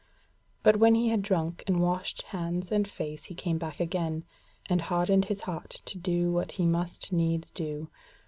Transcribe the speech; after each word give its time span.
But 0.63 0.77
when 0.77 0.95
he 0.95 1.09
had 1.09 1.21
drunk 1.21 1.63
and 1.67 1.79
washed 1.79 2.23
hands 2.23 2.71
and 2.71 2.87
face 2.87 3.25
he 3.25 3.35
came 3.35 3.59
back 3.59 3.79
again, 3.79 4.23
and 4.67 4.81
hardened 4.81 5.25
his 5.25 5.41
heart 5.43 5.69
to 5.85 5.95
do 5.99 6.31
what 6.31 6.53
he 6.53 6.65
must 6.65 7.13
needs 7.13 7.51
do. 7.51 7.87